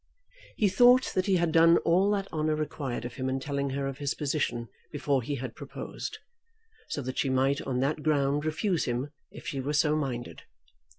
He 0.55 0.67
thought 0.67 1.11
that 1.13 1.27
he 1.27 1.35
had 1.35 1.51
done 1.51 1.77
all 1.85 2.09
that 2.09 2.27
honour 2.33 2.55
required 2.55 3.05
of 3.05 3.13
him 3.17 3.29
in 3.29 3.39
telling 3.39 3.69
her 3.69 3.85
of 3.85 3.99
his 3.99 4.15
position 4.15 4.67
before 4.91 5.21
he 5.21 5.35
had 5.35 5.53
proposed; 5.55 6.17
so 6.89 7.03
that 7.03 7.19
she 7.19 7.29
might 7.29 7.61
on 7.67 7.81
that 7.81 8.01
ground 8.01 8.43
refuse 8.43 8.85
him 8.85 9.11
if 9.29 9.45
she 9.45 9.59
were 9.61 9.73
so 9.73 9.95
minded. 9.95 10.41